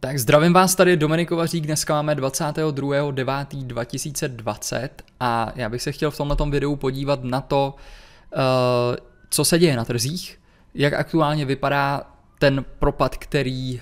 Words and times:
Tak 0.00 0.18
zdravím 0.18 0.52
vás 0.52 0.74
tady, 0.74 0.96
Dominik 0.96 1.28
Kovařík, 1.28 1.66
dneska 1.66 1.94
máme 1.94 2.14
22.9.2020 2.14 4.88
a 5.20 5.52
já 5.56 5.68
bych 5.68 5.82
se 5.82 5.92
chtěl 5.92 6.10
v 6.10 6.16
tomto 6.16 6.46
videu 6.46 6.76
podívat 6.76 7.24
na 7.24 7.40
to, 7.40 7.74
uh, 8.36 8.40
co 9.30 9.44
se 9.44 9.58
děje 9.58 9.76
na 9.76 9.84
trzích, 9.84 10.40
jak 10.74 10.92
aktuálně 10.92 11.44
vypadá 11.44 12.02
ten 12.38 12.64
propad, 12.78 13.16
který 13.16 13.74
uh, 13.74 13.80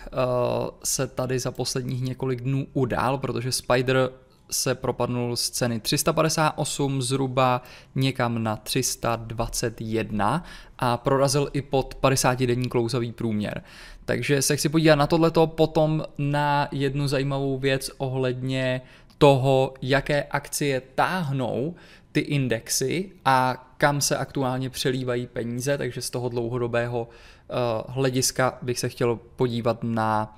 se 0.84 1.06
tady 1.06 1.38
za 1.38 1.50
posledních 1.50 2.02
několik 2.02 2.40
dnů 2.40 2.66
udál, 2.72 3.18
protože 3.18 3.52
Spider 3.52 4.10
se 4.50 4.74
propadnul 4.74 5.36
z 5.36 5.50
ceny 5.50 5.80
358 5.80 7.02
zhruba 7.02 7.62
někam 7.94 8.42
na 8.42 8.56
321 8.56 10.44
a 10.78 10.96
prorazil 10.96 11.48
i 11.52 11.62
pod 11.62 11.94
50 11.94 12.38
denní 12.38 12.68
klouzavý 12.68 13.12
průměr. 13.12 13.62
Takže 14.04 14.42
se 14.42 14.56
chci 14.56 14.68
podívat 14.68 14.94
na 14.94 15.06
tohleto, 15.06 15.46
potom 15.46 16.04
na 16.18 16.68
jednu 16.72 17.08
zajímavou 17.08 17.58
věc 17.58 17.90
ohledně 17.98 18.80
toho, 19.18 19.74
jaké 19.82 20.22
akcie 20.22 20.82
táhnou 20.94 21.74
ty 22.12 22.20
indexy 22.20 23.10
a 23.24 23.66
kam 23.78 24.00
se 24.00 24.16
aktuálně 24.16 24.70
přelívají 24.70 25.26
peníze, 25.26 25.78
takže 25.78 26.02
z 26.02 26.10
toho 26.10 26.28
dlouhodobého 26.28 27.08
uh, 27.08 27.94
hlediska 27.94 28.58
bych 28.62 28.78
se 28.78 28.88
chtěl 28.88 29.18
podívat 29.36 29.78
na 29.82 30.36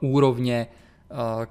uh, 0.00 0.10
úrovně 0.10 0.66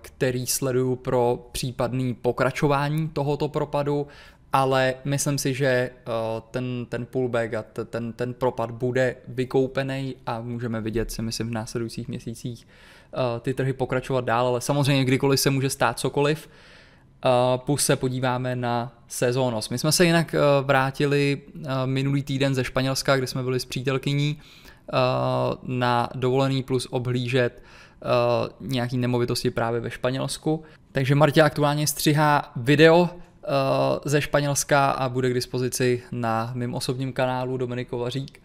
který 0.01 0.47
sleduju 0.47 0.95
pro 0.95 1.49
případný 1.51 2.13
pokračování 2.13 3.09
tohoto 3.09 3.47
propadu, 3.47 4.07
ale 4.53 4.93
myslím 5.03 5.37
si, 5.37 5.53
že 5.53 5.65
eh, 5.67 5.91
ten, 6.51 6.85
ten 6.89 7.05
pullback 7.05 7.53
a 7.53 7.63
ten, 7.85 8.13
ten 8.13 8.33
propad 8.33 8.71
bude 8.71 9.15
vykoupený 9.27 10.15
a 10.25 10.41
můžeme 10.41 10.81
vidět 10.81 11.11
si 11.11 11.21
myslím 11.21 11.47
v 11.47 11.53
následujících 11.53 12.07
měsících 12.07 12.67
eh, 13.13 13.39
ty 13.39 13.53
trhy 13.53 13.73
pokračovat 13.73 14.25
dál, 14.25 14.47
ale 14.47 14.61
samozřejmě 14.61 15.05
kdykoliv 15.05 15.39
se 15.39 15.49
může 15.49 15.69
stát 15.69 15.99
cokoliv, 15.99 16.49
plus 17.57 17.85
se 17.85 17.95
podíváme 17.95 18.55
na 18.55 18.93
sezónnost. 19.07 19.71
My 19.71 19.77
jsme 19.77 19.91
se 19.91 20.05
jinak 20.05 20.35
vrátili 20.61 21.41
minulý 21.85 22.23
týden 22.23 22.55
ze 22.55 22.63
Španělska, 22.63 23.17
kde 23.17 23.27
jsme 23.27 23.43
byli 23.43 23.59
s 23.59 23.65
přítelkyní 23.65 24.39
na 25.63 26.09
dovolený 26.15 26.63
plus 26.63 26.87
obhlížet 26.91 27.61
uh, 28.01 28.69
nějaký 28.69 28.97
nemovitosti 28.97 29.51
právě 29.51 29.79
ve 29.79 29.91
Španělsku. 29.91 30.63
Takže 30.91 31.15
Martě 31.15 31.41
aktuálně 31.41 31.87
střihá 31.87 32.51
video 32.55 33.01
uh, 33.01 33.09
ze 34.05 34.21
Španělska 34.21 34.91
a 34.91 35.09
bude 35.09 35.29
k 35.29 35.33
dispozici 35.33 36.03
na 36.11 36.51
mém 36.55 36.73
osobním 36.73 37.13
kanálu 37.13 37.57
Dominik 37.57 37.89
Kovařík. 37.89 38.41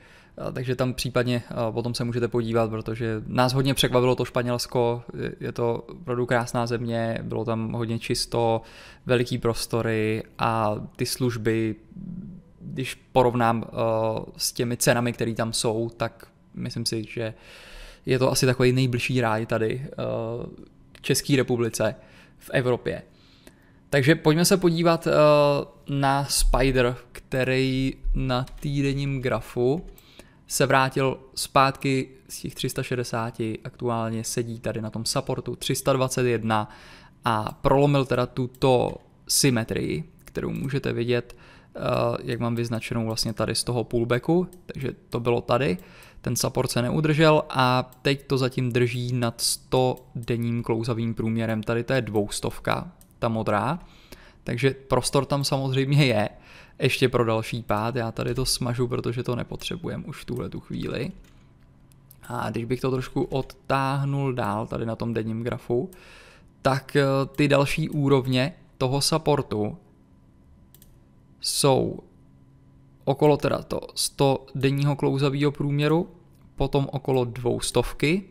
Uh, 0.47 0.53
takže 0.53 0.77
tam 0.77 0.95
případně 0.95 1.43
potom 1.71 1.95
se 1.95 2.05
můžete 2.05 2.29
podívat, 2.29 2.71
protože 2.71 3.23
nás 3.27 3.53
hodně 3.53 3.75
překvapilo 3.75 4.15
to 4.15 4.25
Španělsko, 4.25 5.03
je 5.41 5.53
to 5.53 5.75
opravdu 5.75 6.27
krásná 6.27 6.67
země, 6.67 7.19
bylo 7.23 7.45
tam 7.45 7.73
hodně 7.73 7.99
čisto, 7.99 8.63
veliký 9.07 9.39
prostory 9.39 10.23
a 10.39 10.75
ty 10.97 11.07
služby, 11.07 11.75
když 12.61 12.95
porovnám 13.13 13.65
s 14.37 14.53
těmi 14.53 14.77
cenami, 14.77 15.13
které 15.13 15.35
tam 15.35 15.53
jsou, 15.53 15.91
tak 15.97 16.27
myslím 16.55 16.87
si, 16.87 17.05
že 17.09 17.35
je 18.07 18.19
to 18.19 18.33
asi 18.33 18.47
takový 18.47 18.73
nejbližší 18.73 19.21
ráj 19.21 19.47
tady 19.47 19.87
uh, 19.99 20.47
k 20.93 21.01
České 21.01 21.37
republice 21.37 21.95
v 22.39 22.51
Evropě. 22.53 23.03
Takže 23.91 24.15
pojďme 24.15 24.45
se 24.45 24.57
podívat 24.57 25.07
uh, 25.07 25.13
na 25.99 26.25
Spider, 26.25 26.97
který 27.13 27.95
na 28.15 28.47
týdenním 28.61 29.23
grafu 29.23 29.87
se 30.47 30.67
vrátil 30.67 31.19
zpátky 31.35 32.09
z 32.29 32.41
těch 32.41 32.55
360, 32.55 33.41
aktuálně 33.65 34.25
sedí 34.25 34.61
tady 34.61 34.81
na 34.81 34.91
tom 34.91 35.05
supportu 35.05 35.57
321 35.57 36.71
a 37.25 37.59
prolomil 37.63 38.05
teda 38.05 38.27
tuto 38.27 38.95
symetrii, 39.29 40.05
kterou 40.25 40.51
můžete 40.51 40.93
vidět, 40.93 41.37
jak 42.23 42.41
mám 42.41 42.55
vyznačenou 42.55 43.07
vlastně 43.07 43.33
tady 43.33 43.55
z 43.55 43.65
toho 43.65 43.85
pullbacku, 43.85 44.49
takže 44.67 44.93
to 45.11 45.21
bylo 45.21 45.41
tady 45.41 45.79
ten 46.27 46.37
support 46.37 46.71
se 46.71 46.83
neudržel 46.83 47.43
a 47.49 47.91
teď 48.03 48.27
to 48.27 48.39
zatím 48.39 48.73
drží 48.73 49.13
nad 49.13 49.41
100 49.41 49.97
denním 50.15 50.63
klouzavým 50.63 51.15
průměrem. 51.15 51.63
Tady 51.63 51.85
to 51.85 51.93
je 51.93 52.03
dvoustovka, 52.03 52.93
ta 53.19 53.29
modrá, 53.29 53.79
takže 54.45 54.71
prostor 54.71 55.25
tam 55.25 55.45
samozřejmě 55.45 56.07
je, 56.07 56.29
ještě 56.79 57.09
pro 57.09 57.25
další 57.25 57.63
pád, 57.63 57.97
já 57.97 58.13
tady 58.13 58.35
to 58.35 58.47
smažu, 58.47 58.89
protože 58.89 59.23
to 59.23 59.37
nepotřebujem 59.37 60.05
už 60.07 60.23
v 60.23 60.25
tuhle 60.25 60.49
tu 60.49 60.61
chvíli. 60.61 61.13
A 62.29 62.51
když 62.51 62.65
bych 62.65 62.81
to 62.81 62.91
trošku 62.91 63.23
odtáhnul 63.23 64.33
dál 64.33 64.67
tady 64.67 64.87
na 64.87 64.97
tom 64.97 65.15
denním 65.15 65.43
grafu, 65.43 65.91
tak 66.63 66.97
eh, 66.97 67.05
ty 67.37 67.49
další 67.49 67.89
úrovně 67.89 68.55
toho 68.79 69.01
supportu 69.01 69.79
jsou 71.47 71.99
okolo 73.05 73.37
teda 73.37 73.63
to 73.63 73.81
100 73.95 74.47
denního 74.55 74.97
klouzavého 74.97 75.53
průměru, 75.53 76.11
potom 76.57 76.89
okolo 76.93 77.25
dvoustovky 77.25 78.23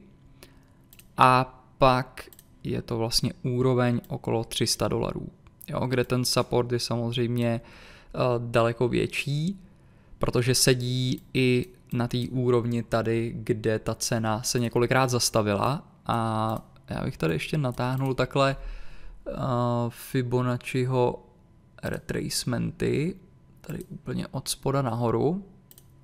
a 1.17 1.63
pak 1.77 2.29
je 2.63 2.81
to 2.81 2.97
vlastně 2.97 3.33
úroveň 3.43 4.01
okolo 4.07 4.43
300 4.43 4.87
dolarů, 4.87 5.27
kde 5.87 6.03
ten 6.03 6.25
support 6.25 6.71
je 6.71 6.79
samozřejmě 6.79 7.61
uh, 7.61 8.21
daleko 8.51 8.87
větší, 8.87 9.59
protože 10.19 10.55
sedí 10.55 11.21
i 11.33 11.65
na 11.93 12.07
té 12.07 12.17
úrovni 12.31 12.83
tady, 12.83 13.35
kde 13.37 13.79
ta 13.79 13.95
cena 13.95 14.43
se 14.43 14.59
několikrát 14.59 15.09
zastavila 15.09 15.87
a 16.05 16.57
já 16.89 17.03
bych 17.03 17.17
tady 17.17 17.33
ještě 17.33 17.57
natáhnul 17.57 18.13
takhle 18.13 18.55
uh, 18.55 19.33
Fibonacciho 19.89 21.24
retracementy, 21.89 23.15
tady 23.61 23.83
úplně 23.83 24.27
od 24.27 24.47
spoda 24.47 24.81
nahoru, 24.81 25.45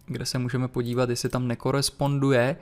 kde 0.05 0.25
se 0.25 0.39
můžeme 0.39 0.67
podívat, 0.67 1.09
jestli 1.09 1.29
tam 1.29 1.47
nekoresponduje 1.47 2.55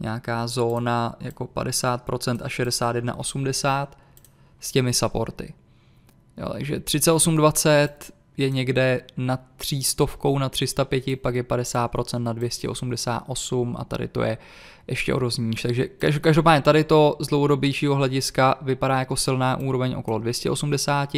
nějaká 0.00 0.46
zóna 0.46 1.16
jako 1.20 1.44
50% 1.44 2.38
a 2.42 2.48
61,80 2.48 3.86
s 4.60 4.72
těmi 4.72 4.92
supporty. 4.92 5.54
Jo, 6.36 6.48
takže 6.52 6.80
3820 6.80 8.12
je 8.36 8.50
někde 8.50 9.00
na 9.16 9.38
300, 9.56 10.06
na 10.38 10.48
305, 10.48 11.20
pak 11.20 11.34
je 11.34 11.42
50% 11.42 12.18
na 12.18 12.32
288 12.32 13.76
a 13.78 13.84
tady 13.84 14.08
to 14.08 14.22
je 14.22 14.38
ještě 14.86 15.14
o 15.14 15.18
rozníž. 15.18 15.62
Takže 15.62 15.88
každopádně 16.20 16.62
tady 16.62 16.84
to 16.84 17.16
z 17.20 17.26
dlouhodobějšího 17.26 17.94
hlediska 17.94 18.58
vypadá 18.62 18.98
jako 18.98 19.16
silná 19.16 19.56
úroveň 19.56 19.94
okolo 19.94 20.18
280, 20.18 21.10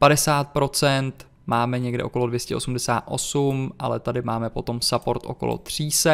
50% 0.00 1.12
máme 1.46 1.78
někde 1.78 2.04
okolo 2.04 2.26
288, 2.26 3.72
ale 3.78 4.00
tady 4.00 4.22
máme 4.22 4.50
potom 4.50 4.80
support 4.80 5.22
okolo 5.26 5.58
300 5.58 6.10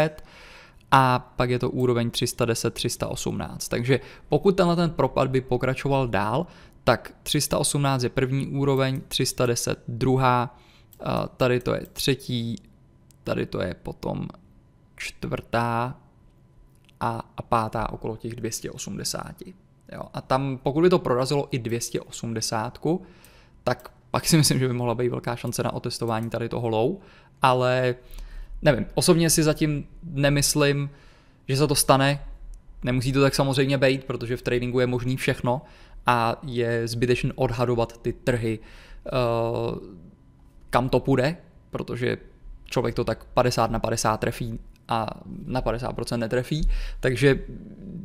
a 0.91 1.19
pak 1.19 1.51
je 1.51 1.59
to 1.59 1.71
úroveň 1.71 2.09
310-318. 2.09 3.57
Takže 3.69 4.01
pokud 4.29 4.57
tenhle 4.57 4.77
ten 4.77 4.91
propad 4.91 5.31
by 5.31 5.41
pokračoval 5.41 6.09
dál, 6.09 6.47
tak 6.85 7.15
318 7.23 8.03
je 8.03 8.09
první 8.09 8.47
úroveň, 8.47 9.01
310 9.09 9.79
druhá, 9.89 10.59
tady 11.37 11.61
to 11.61 11.75
je 11.75 11.87
třetí, 11.93 12.57
tady 13.25 13.47
to 13.47 13.63
je 13.63 13.75
potom 13.75 14.29
čtvrtá 14.97 15.97
a, 17.01 17.23
a 17.37 17.43
pátá 17.43 17.93
okolo 17.93 18.17
těch 18.17 18.35
280. 18.35 19.35
Jo, 19.93 20.03
a 20.15 20.21
tam, 20.21 20.59
pokud 20.63 20.83
by 20.83 20.91
to 20.91 20.99
prorazilo 20.99 21.49
i 21.51 21.59
280, 21.59 22.79
tak 23.69 23.93
pak 24.11 24.27
si 24.27 24.37
myslím, 24.37 24.59
že 24.59 24.69
by 24.69 24.75
mohla 24.75 24.95
být 24.95 25.09
velká 25.09 25.37
šance 25.37 25.63
na 25.63 25.73
otestování 25.73 26.31
tady 26.31 26.49
toho 26.49 26.69
low, 26.69 26.97
ale 27.43 27.95
nevím, 28.63 28.87
osobně 28.95 29.31
si 29.31 29.43
zatím 29.43 29.87
nemyslím, 30.03 30.91
že 31.49 31.57
se 31.57 31.67
to 31.67 31.75
stane, 31.75 32.21
nemusí 32.83 33.13
to 33.13 33.21
tak 33.21 33.35
samozřejmě 33.35 33.79
být, 33.79 34.05
protože 34.05 34.37
v 34.37 34.43
tradingu 34.43 34.81
je 34.81 34.87
možný 34.87 35.17
všechno 35.17 35.63
a 36.07 36.37
je 36.43 36.89
zbytečné 36.89 37.33
odhadovat 37.35 38.03
ty 38.03 38.13
trhy, 38.13 38.59
uh, 38.59 39.79
kam 40.71 40.89
to 40.89 41.01
půjde, 41.01 41.37
protože 41.71 42.17
člověk 42.65 42.95
to 42.95 43.05
tak 43.05 43.25
50 43.25 43.71
na 43.71 43.79
50 43.79 44.17
trefí 44.17 44.61
a 44.89 45.07
na 45.47 45.63
50% 45.63 46.17
netrefí, 46.17 46.69
takže 47.01 47.45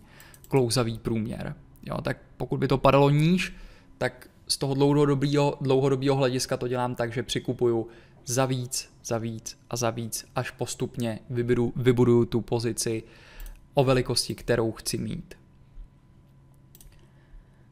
klouzavý 0.49 0.99
průměr. 0.99 1.55
Jo, 1.83 2.01
tak 2.03 2.19
pokud 2.37 2.61
by 2.61 2.69
to 2.69 2.79
padalo 2.79 3.11
níž, 3.11 3.57
tak 3.99 4.31
z 4.49 4.57
toho 4.57 4.75
dlouhodobého, 4.75 5.57
dlouhodobého 5.61 6.17
hlediska 6.17 6.57
to 6.57 6.69
dělám 6.69 6.95
tak, 6.95 7.13
že 7.13 7.23
přikupuju 7.23 7.87
za 8.27 8.47
víc, 8.47 8.91
za 9.05 9.19
víc 9.19 9.59
a 9.71 9.77
za 9.77 9.91
víc, 9.91 10.25
až 10.35 10.51
postupně 10.51 11.19
vybudu, 11.31 11.73
vybuduju 11.77 12.25
tu 12.25 12.41
pozici 12.41 13.03
o 13.75 13.85
velikosti, 13.85 14.35
kterou 14.35 14.73
chci 14.73 14.99
mít. 14.99 15.35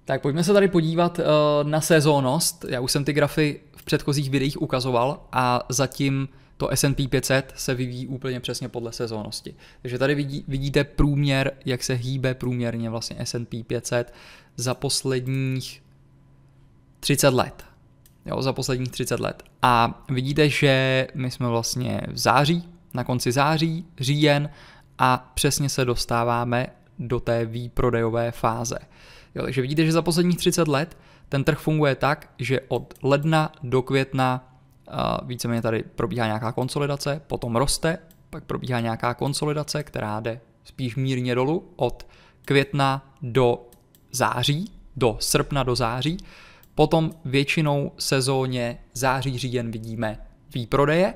Tak 0.07 0.23
pojďme 0.23 0.45
se 0.45 0.53
tady 0.53 0.69
podívat 0.69 1.19
uh, 1.19 1.25
na 1.63 1.81
sezónnost. 1.81 2.65
Já 2.69 2.81
už 2.81 2.93
jsem 2.93 3.05
ty 3.05 3.13
grafy 3.13 3.61
v 3.77 3.85
předchozích 3.85 4.31
videích 4.31 4.63
ukazoval 4.63 5.27
a 5.33 5.67
zatím 5.69 6.29
to 6.57 6.69
S&P 6.71 7.09
500 7.09 7.53
se 7.57 7.75
vyvíjí 7.75 8.07
úplně 8.07 8.41
přesně 8.41 8.69
podle 8.69 8.93
sezónnosti. 8.93 9.55
Takže 9.83 9.99
tady 9.99 10.15
vidí, 10.15 10.45
vidíte 10.49 10.85
průměr, 10.85 11.53
jak 11.65 11.83
se 11.83 11.95
hýbe 11.95 12.35
průměrně 12.35 12.91
vlastně 12.91 13.17
S&P 13.19 13.65
500 13.65 14.15
za 14.57 14.75
posledních 14.75 15.83
30 17.01 17.29
let. 17.29 17.65
Jo, 18.27 18.43
za 18.43 18.53
posledních 18.53 18.91
30 18.91 19.21
let. 19.21 19.43
A 19.63 20.05
vidíte, 20.11 20.49
že 20.49 21.07
my 21.15 21.31
jsme 21.31 21.49
vlastně 21.49 22.01
v 22.09 22.19
září, 22.19 22.69
na 22.95 23.05
konci 23.05 23.33
září, 23.33 23.87
říjen 24.01 24.51
a 24.99 25.33
přesně 25.35 25.69
se 25.69 25.85
dostáváme 25.85 26.67
do 26.99 27.21
té 27.21 27.45
výprodejové 27.45 28.31
fáze. 28.31 28.79
Jo, 29.37 29.43
takže 29.43 29.63
vidíte, 29.63 29.87
že 29.87 29.93
za 29.93 30.03
posledních 30.03 30.37
30 30.37 30.69
let 30.69 30.99
ten 31.29 31.45
trh 31.45 31.59
funguje 31.59 31.95
tak, 31.95 32.31
že 32.39 32.61
od 32.69 32.95
ledna 33.03 33.53
do 33.63 33.83
května 33.83 34.53
víceméně 35.25 35.63
tady 35.63 35.83
probíhá 35.83 36.27
nějaká 36.27 36.53
konsolidace, 36.53 37.21
potom 37.27 37.57
roste, 37.57 37.99
pak 38.31 38.45
probíhá 38.45 38.81
nějaká 38.81 39.15
konsolidace, 39.15 39.83
která 39.83 40.21
jde 40.21 40.41
spíš 40.65 40.97
mírně 40.97 41.35
dolů 41.35 41.73
od 41.77 42.07
května 42.45 43.15
do 43.23 43.69
září, 44.13 44.73
do 44.97 45.17
srpna 45.21 45.63
do 45.63 45.77
září, 45.77 46.17
potom 46.75 47.11
většinou 47.25 47.93
sezóně 47.99 48.79
září, 48.95 49.39
říjen 49.39 49.71
vidíme 49.71 50.19
výprodeje, 50.55 51.15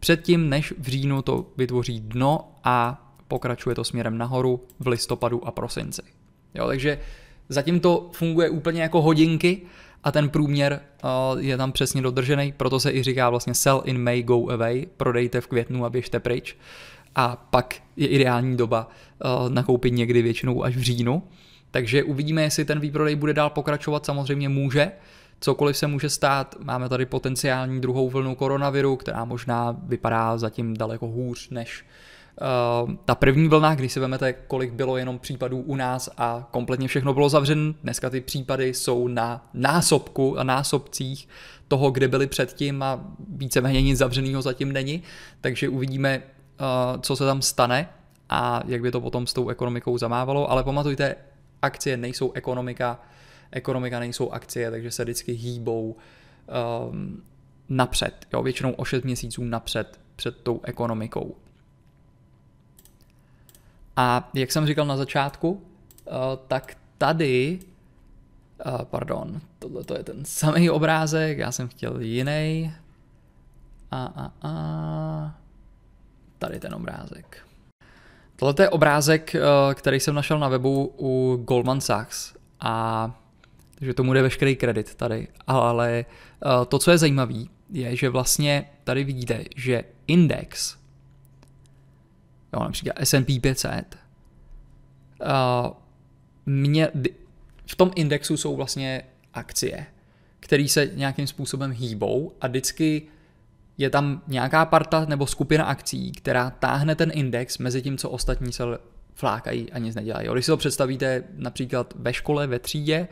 předtím 0.00 0.48
než 0.48 0.74
v 0.78 0.88
říjnu 0.88 1.22
to 1.22 1.46
vytvoří 1.56 2.00
dno 2.00 2.52
a 2.64 3.06
pokračuje 3.28 3.74
to 3.74 3.84
směrem 3.84 4.18
nahoru 4.18 4.64
v 4.78 4.86
listopadu 4.86 5.46
a 5.46 5.50
prosinci. 5.50 6.02
Jo, 6.54 6.66
takže 6.66 6.98
Zatím 7.48 7.80
to 7.80 8.08
funguje 8.12 8.50
úplně 8.50 8.82
jako 8.82 9.02
hodinky 9.02 9.60
a 10.04 10.12
ten 10.12 10.28
průměr 10.28 10.80
uh, 11.04 11.40
je 11.40 11.56
tam 11.56 11.72
přesně 11.72 12.02
dodržený, 12.02 12.52
proto 12.56 12.80
se 12.80 12.92
i 12.92 13.02
říká 13.02 13.30
vlastně 13.30 13.54
sell 13.54 13.82
in 13.84 14.02
May, 14.02 14.22
go 14.22 14.50
away, 14.50 14.86
prodejte 14.96 15.40
v 15.40 15.46
květnu 15.46 15.84
a 15.84 15.90
běžte 15.90 16.20
pryč. 16.20 16.56
A 17.14 17.46
pak 17.50 17.74
je 17.96 18.06
ideální 18.06 18.56
doba 18.56 18.88
uh, 19.24 19.50
nakoupit 19.50 19.90
někdy 19.90 20.22
většinou 20.22 20.64
až 20.64 20.76
v 20.76 20.80
říjnu. 20.80 21.22
Takže 21.70 22.04
uvidíme, 22.04 22.42
jestli 22.42 22.64
ten 22.64 22.80
výprodej 22.80 23.16
bude 23.16 23.32
dál 23.32 23.50
pokračovat, 23.50 24.06
samozřejmě 24.06 24.48
může. 24.48 24.92
Cokoliv 25.40 25.76
se 25.76 25.86
může 25.86 26.10
stát, 26.10 26.54
máme 26.62 26.88
tady 26.88 27.06
potenciální 27.06 27.80
druhou 27.80 28.10
vlnu 28.10 28.34
koronaviru, 28.34 28.96
která 28.96 29.24
možná 29.24 29.76
vypadá 29.82 30.38
zatím 30.38 30.76
daleko 30.76 31.06
hůř 31.06 31.48
než 31.50 31.84
ta 33.04 33.14
první 33.14 33.48
vlna, 33.48 33.74
když 33.74 33.92
si 33.92 34.00
vezmete, 34.00 34.32
kolik 34.32 34.72
bylo 34.72 34.96
jenom 34.96 35.18
případů 35.18 35.60
u 35.60 35.76
nás 35.76 36.10
a 36.18 36.48
kompletně 36.50 36.88
všechno 36.88 37.14
bylo 37.14 37.28
zavřené, 37.28 37.74
dneska 37.82 38.10
ty 38.10 38.20
případy 38.20 38.74
jsou 38.74 39.08
na 39.08 39.48
násobku 39.54 40.38
a 40.38 40.44
násobcích 40.44 41.28
toho, 41.68 41.90
kde 41.90 42.08
byly 42.08 42.26
předtím 42.26 42.82
a 42.82 43.04
víceméně 43.28 43.82
nic 43.82 43.98
zavřeného 43.98 44.42
zatím 44.42 44.72
není, 44.72 45.02
takže 45.40 45.68
uvidíme, 45.68 46.22
uh, 46.22 47.00
co 47.00 47.16
se 47.16 47.24
tam 47.24 47.42
stane 47.42 47.88
a 48.28 48.62
jak 48.66 48.82
by 48.82 48.90
to 48.90 49.00
potom 49.00 49.26
s 49.26 49.32
tou 49.32 49.48
ekonomikou 49.48 49.98
zamávalo, 49.98 50.50
ale 50.50 50.64
pamatujte, 50.64 51.14
akcie 51.62 51.96
nejsou 51.96 52.32
ekonomika, 52.32 53.00
ekonomika 53.50 54.00
nejsou 54.00 54.30
akcie, 54.30 54.70
takže 54.70 54.90
se 54.90 55.04
vždycky 55.04 55.32
hýbou 55.32 55.96
um, 56.90 57.22
napřed, 57.68 58.26
jo, 58.32 58.42
většinou 58.42 58.72
o 58.72 58.84
6 58.84 59.04
měsíců 59.04 59.44
napřed 59.44 60.00
před 60.16 60.36
tou 60.42 60.60
ekonomikou. 60.64 61.34
A 63.96 64.30
jak 64.34 64.52
jsem 64.52 64.66
říkal 64.66 64.86
na 64.86 64.96
začátku, 64.96 65.62
eh, 66.06 66.10
tak 66.48 66.76
tady, 66.98 67.58
eh, 68.66 68.72
pardon, 68.84 69.40
tohle 69.58 69.84
to 69.84 69.96
je 69.96 70.04
ten 70.04 70.24
samý 70.24 70.70
obrázek, 70.70 71.38
já 71.38 71.52
jsem 71.52 71.68
chtěl 71.68 72.00
jiný. 72.00 72.72
A, 73.90 74.04
a, 74.16 74.48
a, 74.48 75.34
tady 76.38 76.60
ten 76.60 76.74
obrázek. 76.74 77.46
Tohle 78.36 78.54
je 78.60 78.68
obrázek, 78.68 79.34
eh, 79.34 79.40
který 79.74 80.00
jsem 80.00 80.14
našel 80.14 80.38
na 80.38 80.48
webu 80.48 80.94
u 80.98 81.36
Goldman 81.44 81.80
Sachs 81.80 82.34
a 82.60 83.14
takže 83.74 83.94
tomu 83.94 84.12
jde 84.12 84.22
veškerý 84.22 84.56
kredit 84.56 84.94
tady. 84.94 85.28
Ale 85.46 86.04
to, 86.68 86.78
co 86.78 86.90
je 86.90 86.98
zajímavé, 86.98 87.44
je, 87.70 87.96
že 87.96 88.08
vlastně 88.08 88.70
tady 88.84 89.04
vidíte, 89.04 89.44
že 89.56 89.84
index 90.06 90.76
jo, 92.56 92.64
například 92.64 92.96
S&P 92.98 93.40
500, 93.40 93.98
uh, 95.20 95.72
mě, 96.46 96.88
v 97.66 97.76
tom 97.76 97.90
indexu 97.94 98.36
jsou 98.36 98.56
vlastně 98.56 99.02
akcie, 99.34 99.86
které 100.40 100.68
se 100.68 100.90
nějakým 100.94 101.26
způsobem 101.26 101.72
hýbou 101.72 102.32
a 102.40 102.46
vždycky 102.46 103.02
je 103.78 103.90
tam 103.90 104.22
nějaká 104.26 104.64
parta 104.64 105.04
nebo 105.04 105.26
skupina 105.26 105.64
akcí, 105.64 106.12
která 106.12 106.50
táhne 106.50 106.94
ten 106.94 107.10
index 107.14 107.58
mezi 107.58 107.82
tím, 107.82 107.98
co 107.98 108.10
ostatní 108.10 108.52
se 108.52 108.64
flákají 109.14 109.72
a 109.72 109.78
nic 109.78 109.94
nedělají. 109.94 110.28
Když 110.32 110.44
si 110.44 110.50
to 110.50 110.56
představíte 110.56 111.24
například 111.34 111.94
ve 111.96 112.12
škole, 112.12 112.46
ve 112.46 112.58
třídě, 112.58 113.08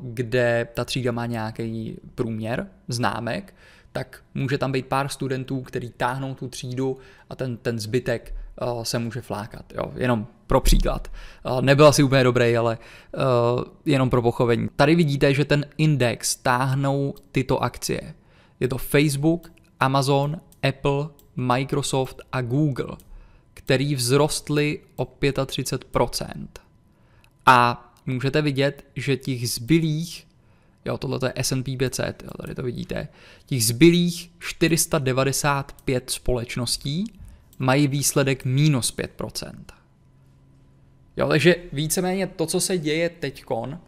kde 0.00 0.68
ta 0.74 0.84
třída 0.84 1.12
má 1.12 1.26
nějaký 1.26 1.98
průměr 2.14 2.66
známek, 2.88 3.54
tak 3.92 4.22
může 4.34 4.58
tam 4.58 4.72
být 4.72 4.86
pár 4.86 5.08
studentů, 5.08 5.62
který 5.62 5.90
táhnou 5.90 6.34
tu 6.34 6.48
třídu 6.48 6.98
a 7.30 7.36
ten, 7.36 7.56
ten 7.56 7.78
zbytek 7.78 8.34
se 8.82 8.98
může 8.98 9.20
flákat. 9.20 9.72
Jo? 9.74 9.92
Jenom 9.96 10.26
pro 10.46 10.60
příklad. 10.60 11.12
Uh, 11.50 11.60
nebyl 11.60 11.86
asi 11.86 12.02
úplně 12.02 12.24
dobrý, 12.24 12.56
ale 12.56 12.78
uh, 13.14 13.64
jenom 13.84 14.10
pro 14.10 14.22
pochopení. 14.22 14.68
Tady 14.76 14.94
vidíte, 14.94 15.34
že 15.34 15.44
ten 15.44 15.66
index 15.78 16.36
táhnou 16.36 17.14
tyto 17.32 17.62
akcie. 17.62 18.14
Je 18.60 18.68
to 18.68 18.78
Facebook, 18.78 19.52
Amazon, 19.80 20.40
Apple, 20.68 21.08
Microsoft 21.36 22.20
a 22.32 22.42
Google, 22.42 22.96
který 23.54 23.94
vzrostly 23.94 24.80
o 24.96 25.04
35%. 25.04 26.46
A 27.46 27.90
můžete 28.06 28.42
vidět, 28.42 28.84
že 28.96 29.16
těch 29.16 29.50
zbylých 29.50 30.26
Jo, 30.84 30.98
tohle 30.98 31.18
je 31.22 31.32
S&P 31.44 31.76
500, 31.76 32.22
jo, 32.22 32.30
tady 32.40 32.54
to 32.54 32.62
vidíte. 32.62 33.08
Těch 33.46 33.64
zbylých 33.64 34.30
495 34.38 36.10
společností 36.10 37.04
mají 37.60 37.88
výsledek 37.88 38.44
minus 38.44 38.96
5%. 38.96 39.54
Jo, 41.16 41.28
takže 41.28 41.56
víceméně 41.72 42.26
to, 42.26 42.46
co 42.46 42.60
se 42.60 42.78
děje 42.78 43.08
teďkon, 43.08 43.80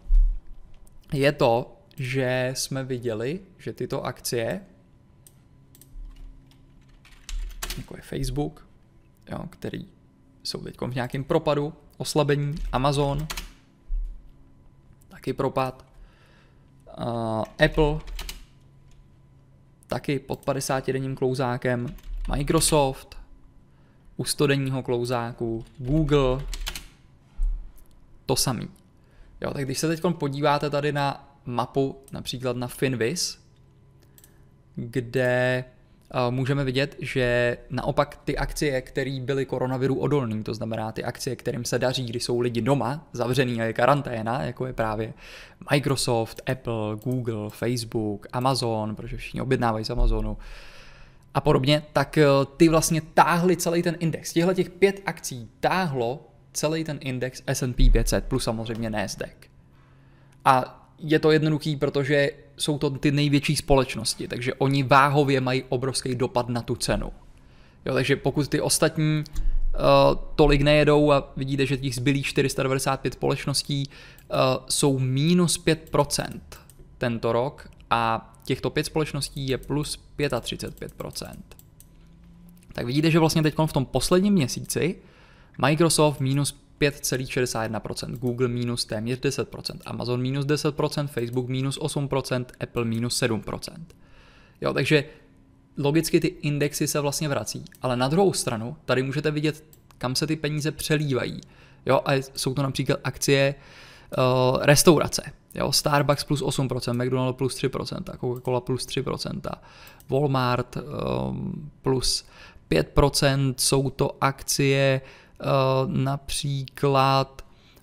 je 1.13 1.33
to, 1.33 1.77
že 1.97 2.53
jsme 2.57 2.85
viděli, 2.85 3.41
že 3.59 3.73
tyto 3.73 4.05
akcie, 4.05 4.61
jako 7.77 7.97
je 7.97 8.03
Facebook, 8.03 8.67
jo, 9.31 9.39
který 9.51 9.87
jsou 10.43 10.61
teď 10.61 10.81
v 10.81 10.95
nějakém 10.95 11.25
propadu, 11.25 11.75
oslabení, 11.97 12.55
Amazon, 12.73 13.27
taky 15.09 15.33
propad, 15.33 15.87
uh, 16.99 17.45
Apple, 17.65 18.01
taky 19.87 20.19
pod 20.19 20.45
50 20.45 20.87
denním 20.87 21.17
klouzákem, 21.17 21.95
Microsoft, 22.29 23.22
u 24.23 24.25
100 24.25 24.47
denního 24.47 24.83
klouzáku, 24.83 25.65
Google, 25.79 26.43
to 28.27 28.37
samý. 28.37 28.69
Jo, 29.41 29.51
tak 29.55 29.65
když 29.65 29.79
se 29.79 29.89
teď 29.89 30.01
podíváte 30.19 30.71
tady 30.71 30.93
na 30.93 31.35
mapu, 31.45 31.99
například 32.13 32.57
na 32.57 32.67
Finviz, 32.67 33.39
kde 34.75 35.65
uh, 36.15 36.35
můžeme 36.35 36.65
vidět, 36.65 36.97
že 37.01 37.57
naopak 37.71 38.19
ty 38.25 38.37
akcie, 38.37 38.83
které 38.83 39.21
byly 39.21 39.47
koronaviru 39.47 39.99
odolné, 39.99 40.43
to 40.43 40.55
znamená 40.55 40.93
ty 40.93 41.05
akcie, 41.05 41.37
kterým 41.37 41.65
se 41.65 41.79
daří, 41.79 42.07
když 42.07 42.25
jsou 42.25 42.41
lidi 42.41 42.61
doma, 42.61 43.07
zavřený 43.13 43.61
a 43.61 43.65
je 43.65 43.73
karanténa, 43.73 44.43
jako 44.43 44.67
je 44.67 44.73
právě 44.73 45.13
Microsoft, 45.71 46.51
Apple, 46.51 46.97
Google, 47.05 47.51
Facebook, 47.51 48.27
Amazon, 48.33 48.97
protože 48.97 49.17
všichni 49.17 49.41
objednávají 49.41 49.85
z 49.85 49.91
Amazonu, 49.91 50.37
a 51.35 51.41
podobně, 51.41 51.83
tak 51.93 52.19
eh, 52.19 52.27
ty 52.57 52.69
vlastně 52.69 53.01
táhly 53.15 53.57
celý 53.57 53.83
ten 53.83 53.97
index. 53.99 54.33
Těchto 54.33 54.55
těch 54.55 54.71
pět 54.71 55.03
akcí 55.07 55.49
táhlo 55.61 56.29
celý 56.53 56.85
ten 56.85 56.99
index 57.01 57.43
S&P 57.47 57.91
500 57.91 58.25
plus 58.25 58.45
samozřejmě 58.45 58.91
Nasdaq. 58.91 59.35
A 60.45 60.79
je 60.99 61.19
to 61.19 61.31
jednoduchý, 61.31 61.77
protože 61.77 62.31
jsou 62.57 62.79
to 62.79 62.91
ty 62.91 63.11
největší 63.11 63.57
společnosti, 63.57 64.29
takže 64.29 64.55
oni 64.55 64.83
váhově 64.83 65.41
mají 65.41 65.65
obrovský 65.69 66.15
dopad 66.15 66.49
na 66.49 66.63
tu 66.63 66.75
cenu. 66.77 67.13
Jo, 67.87 67.95
takže 67.95 68.17
pokud 68.17 68.49
ty 68.49 68.61
ostatní 68.61 69.25
uh, 69.27 69.83
tolik 70.35 70.63
nejedou 70.63 71.13
a 71.13 71.33
vidíte, 71.37 71.67
že 71.67 71.77
těch 71.77 71.95
zbylých 71.95 72.27
495 72.27 73.15
společností 73.15 73.89
uh, 73.89 74.39
jsou 74.69 74.99
minus 74.99 75.65
5% 75.65 76.41
tento 76.99 77.33
rok 77.33 77.69
a 77.91 78.32
těchto 78.45 78.71
pět 78.71 78.85
společností 78.85 79.49
je 79.49 79.59
plus 79.59 80.01
35%. 80.19 81.35
Tak 82.73 82.87
vidíte, 82.87 83.11
že 83.11 83.19
vlastně 83.19 83.43
teď 83.43 83.55
v 83.67 83.73
tom 83.73 83.87
posledním 83.87 84.35
měsíci 84.35 84.97
Microsoft 85.59 86.21
minus 86.21 86.63
5,61%, 86.81 88.17
Google 88.17 88.49
minus 88.49 88.85
téměř 88.85 89.19
10%, 89.19 89.79
Amazon 89.87 90.21
minus 90.21 90.47
10%, 90.47 91.07
Facebook 91.07 91.49
minus 91.49 91.79
8%, 91.79 92.45
Apple 92.61 92.85
minus 92.85 93.23
7%. 93.23 93.73
Jo, 94.61 94.73
takže 94.73 95.05
logicky 95.79 96.21
ty 96.21 96.27
indexy 96.27 96.87
se 96.87 97.01
vlastně 97.01 97.29
vrací, 97.29 97.65
ale 97.83 97.97
na 97.97 98.09
druhou 98.09 98.33
stranu 98.33 98.77
tady 98.85 99.03
můžete 99.03 99.31
vidět, 99.31 99.65
kam 99.99 100.15
se 100.15 100.27
ty 100.27 100.37
peníze 100.37 100.73
přelívají. 100.73 101.41
Jo, 101.87 102.01
a 102.05 102.13
jsou 102.15 102.55
to 102.55 102.63
například 102.63 103.01
akcie 103.05 103.55
uh, 104.19 104.63
restaurace. 104.63 105.23
Jo, 105.55 105.73
Starbucks 105.73 106.25
plus 106.25 106.43
8%, 106.43 106.93
McDonald's 106.93 107.39
plus 107.39 107.57
3%, 107.57 108.03
Coca-Cola 108.19 108.61
plus 108.61 108.87
3%, 108.87 109.41
Walmart 110.09 110.77
um, 110.77 111.71
plus 111.83 112.25
5%, 112.71 113.55
jsou 113.57 113.91
to 113.91 114.17
akcie 114.21 115.01
uh, 115.41 115.93
například 115.93 117.43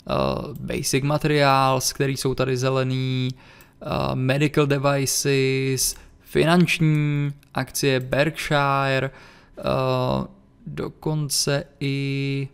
uh, 0.10 0.54
Basic 0.58 1.04
Materials, 1.04 1.94
který 1.94 2.18
jsou 2.18 2.36
tady 2.36 2.58
zelený, 2.58 3.30
uh, 3.32 4.16
Medical 4.16 4.66
Devices, 4.66 5.96
finanční 6.20 7.32
akcie 7.54 8.00
Berkshire, 8.00 9.12
uh, 9.58 10.26
dokonce 10.68 11.64
i 11.80 12.48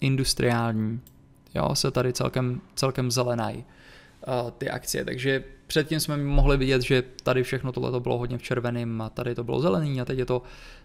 industriální. 0.00 1.00
Jo, 1.54 1.74
se 1.74 1.90
tady 1.90 2.12
celkem, 2.12 2.60
celkem 2.74 3.10
zelenají 3.10 3.64
ty 4.58 4.70
akcie, 4.70 5.04
takže 5.04 5.44
předtím 5.66 6.00
jsme 6.00 6.16
mohli 6.16 6.56
vidět, 6.56 6.82
že 6.82 7.02
tady 7.22 7.42
všechno 7.42 7.72
tohle 7.72 7.90
to 7.90 8.00
bylo 8.00 8.18
hodně 8.18 8.38
v 8.38 8.42
červeném 8.42 9.00
a 9.00 9.08
tady 9.08 9.34
to 9.34 9.44
bylo 9.44 9.60
zelený 9.60 10.00
a 10.00 10.04
teď 10.04 10.18
je 10.18 10.26
to, 10.26 10.42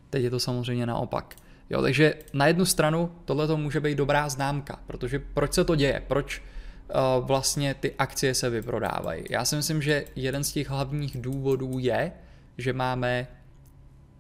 teď 0.10 0.24
je 0.24 0.30
to 0.30 0.40
samozřejmě 0.40 0.86
naopak. 0.86 1.36
Jo, 1.70 1.82
takže 1.82 2.14
na 2.34 2.48
jednu 2.48 2.66
stranu 2.66 3.12
tohle 3.26 3.48
to 3.48 3.58
může 3.58 3.80
být 3.80 3.98
dobrá 3.98 4.30
známka, 4.30 4.80
protože 4.88 5.20
proč 5.20 5.54
se 5.54 5.64
to 5.64 5.76
děje, 5.76 6.04
proč 6.08 6.42
uh, 6.42 7.26
vlastně 7.26 7.74
ty 7.74 7.96
akcie 7.98 8.34
se 8.34 8.50
vyprodávají. 8.50 9.24
Já 9.30 9.46
si 9.46 9.56
myslím, 9.56 9.82
že 9.82 10.06
jeden 10.16 10.44
z 10.44 10.52
těch 10.52 10.70
hlavních 10.70 11.22
důvodů 11.22 11.80
je, 11.80 12.12
že 12.58 12.74
máme, 12.74 13.28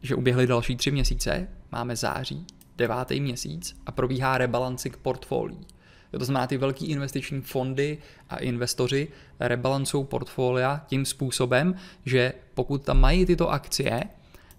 že 0.02 0.16
uběhly 0.16 0.48
další 0.48 0.76
tři 0.76 0.92
měsíce, 0.92 1.48
máme 1.72 1.96
září, 1.96 2.46
devátý 2.78 3.22
měsíc 3.22 3.76
a 3.86 3.92
probíhá 3.92 4.38
rebalancing 4.38 4.98
portfolií. 4.98 5.66
To 6.18 6.26
znamená, 6.26 6.48
ty 6.48 6.58
velký 6.58 6.86
investiční 6.86 7.42
fondy 7.42 7.98
a 8.30 8.38
investoři 8.38 9.08
rebalancují 9.40 10.06
portfolia 10.06 10.82
tím 10.88 11.06
způsobem, 11.06 11.76
že 12.06 12.34
pokud 12.54 12.84
tam 12.84 13.00
mají 13.00 13.26
tyto 13.26 13.50
akcie, 13.50 14.04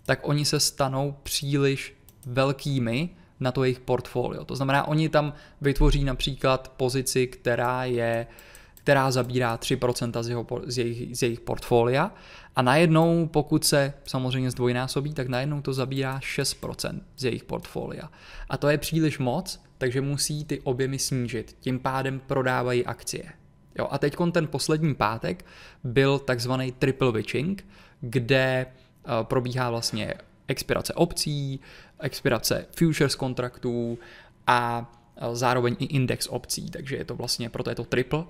tak 0.06 0.28
oni 0.28 0.44
se 0.44 0.60
stanou 0.60 1.14
příliš 1.22 1.94
velkými 2.26 3.10
na 3.40 3.52
to 3.52 3.64
jejich 3.64 3.80
portfolio. 3.80 4.44
To 4.44 4.56
znamená, 4.56 4.88
oni 4.88 5.08
tam 5.08 5.32
vytvoří 5.60 6.04
například 6.04 6.72
pozici, 6.76 7.26
která 7.26 7.84
je 7.84 8.26
která 8.82 9.10
zabírá 9.10 9.56
3% 9.56 10.22
z, 10.22 10.28
jeho, 10.28 10.46
z, 10.66 10.78
jejich, 10.78 11.18
z 11.18 11.22
jejich 11.22 11.40
portfolia 11.40 12.14
a 12.56 12.62
najednou, 12.62 13.26
pokud 13.26 13.64
se 13.64 13.92
samozřejmě 14.04 14.50
zdvojnásobí, 14.50 15.14
tak 15.14 15.28
najednou 15.28 15.60
to 15.60 15.72
zabírá 15.72 16.18
6% 16.18 17.00
z 17.16 17.24
jejich 17.24 17.44
portfolia. 17.44 18.10
A 18.48 18.56
to 18.56 18.68
je 18.68 18.78
příliš 18.78 19.18
moc, 19.18 19.60
takže 19.80 20.00
musí 20.00 20.44
ty 20.44 20.60
objemy 20.60 20.98
snížit. 20.98 21.56
Tím 21.60 21.78
pádem 21.78 22.20
prodávají 22.26 22.86
akcie. 22.86 23.24
Jo, 23.78 23.88
a 23.90 23.98
teď 23.98 24.16
ten 24.32 24.46
poslední 24.46 24.94
pátek 24.94 25.44
byl 25.84 26.18
takzvaný 26.18 26.72
triple 26.72 27.12
witching, 27.12 27.66
kde 28.00 28.66
uh, 28.66 29.12
probíhá 29.22 29.70
vlastně 29.70 30.14
expirace 30.48 30.94
opcí, 30.94 31.60
expirace 32.00 32.66
futures 32.76 33.14
kontraktů 33.14 33.98
a 34.46 34.92
uh, 35.22 35.34
zároveň 35.34 35.76
i 35.78 35.84
index 35.84 36.26
opcí, 36.26 36.70
takže 36.70 36.96
je 36.96 37.04
to 37.04 37.14
vlastně, 37.14 37.48
proto 37.48 37.70
je 37.70 37.76
to 37.76 37.84
triple, 37.84 38.18
uh, 38.18 38.26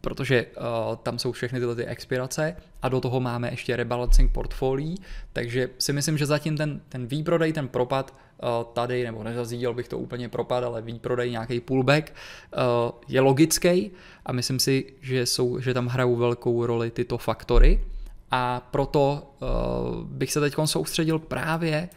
protože 0.00 0.46
uh, 0.46 0.96
tam 0.96 1.18
jsou 1.18 1.32
všechny 1.32 1.58
tyhle 1.58 1.76
ty 1.76 1.84
expirace 1.84 2.56
a 2.82 2.88
do 2.88 3.00
toho 3.00 3.20
máme 3.20 3.50
ještě 3.50 3.76
rebalancing 3.76 4.32
portfolií, 4.32 4.94
takže 5.32 5.70
si 5.78 5.92
myslím, 5.92 6.18
že 6.18 6.26
zatím 6.26 6.56
ten, 6.56 6.80
ten 6.88 7.06
výprodej, 7.06 7.52
ten 7.52 7.68
propad 7.68 8.14
uh, 8.42 8.48
tady, 8.72 9.04
nebo 9.04 9.24
nezazíděl 9.24 9.74
bych 9.74 9.88
to 9.88 9.98
úplně 9.98 10.28
propad, 10.28 10.64
ale 10.64 10.82
výprodej, 10.82 11.30
nějaký 11.30 11.60
pullback 11.60 12.12
uh, 12.12 12.92
je 13.08 13.20
logický 13.20 13.90
a 14.26 14.32
myslím 14.32 14.58
si, 14.58 14.92
že, 15.00 15.26
jsou, 15.26 15.60
že 15.60 15.74
tam 15.74 15.86
hrajou 15.86 16.16
velkou 16.16 16.66
roli 16.66 16.90
tyto 16.90 17.18
faktory. 17.18 17.84
A 18.30 18.68
proto 18.70 19.32
uh, 19.40 20.04
bych 20.04 20.32
se 20.32 20.40
teď 20.40 20.54
soustředil 20.64 21.18
právě 21.18 21.88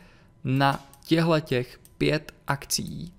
na 0.43 0.85
těchto 1.05 1.39
těch 1.39 1.79
pět 1.97 2.31
akcí, 2.47 3.13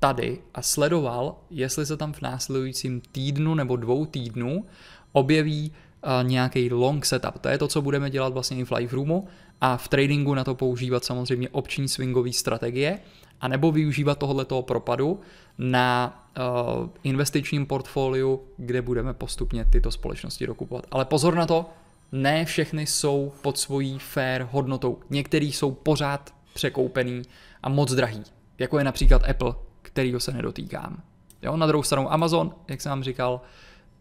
tady 0.00 0.38
a 0.54 0.62
sledoval, 0.62 1.36
jestli 1.50 1.86
se 1.86 1.96
tam 1.96 2.12
v 2.12 2.22
následujícím 2.22 3.00
týdnu 3.12 3.54
nebo 3.54 3.76
dvou 3.76 4.06
týdnů 4.06 4.64
objeví 5.12 5.72
uh, 5.72 6.28
nějaký 6.28 6.72
long 6.72 7.04
setup. 7.04 7.38
To 7.38 7.48
je 7.48 7.58
to, 7.58 7.68
co 7.68 7.82
budeme 7.82 8.10
dělat 8.10 8.32
vlastně 8.32 8.56
i 8.56 8.64
v 8.64 8.70
live 8.72 8.92
roomu 8.92 9.26
a 9.60 9.76
v 9.76 9.88
tradingu 9.88 10.34
na 10.34 10.44
to 10.44 10.54
používat 10.54 11.04
samozřejmě 11.04 11.48
opční 11.48 11.88
swingové 11.88 12.32
strategie 12.32 12.98
a 13.40 13.48
nebo 13.48 13.72
využívat 13.72 14.18
tohoto 14.18 14.62
propadu 14.62 15.20
na 15.58 16.26
uh, 16.38 16.88
investičním 17.02 17.66
portfoliu, 17.66 18.40
kde 18.56 18.82
budeme 18.82 19.14
postupně 19.14 19.64
tyto 19.64 19.90
společnosti 19.90 20.46
dokupovat. 20.46 20.86
Ale 20.90 21.04
pozor 21.04 21.34
na 21.34 21.46
to, 21.46 21.66
ne 22.12 22.44
všechny 22.44 22.86
jsou 22.86 23.32
pod 23.42 23.58
svojí 23.58 23.98
fair 23.98 24.46
hodnotou. 24.50 24.98
Některý 25.10 25.52
jsou 25.52 25.70
pořád 25.70 26.34
překoupený 26.54 27.22
a 27.62 27.68
moc 27.68 27.92
drahý, 27.92 28.22
jako 28.58 28.78
je 28.78 28.84
například 28.84 29.28
Apple, 29.28 29.54
kterýho 29.82 30.20
se 30.20 30.32
nedotýkám. 30.32 31.02
Jo, 31.42 31.56
na 31.56 31.66
druhou 31.66 31.82
stranu 31.82 32.12
Amazon, 32.12 32.54
jak 32.68 32.80
jsem 32.80 32.90
vám 32.90 33.02
říkal, 33.02 33.40